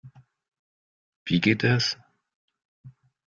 [1.25, 1.95] Wie geht das?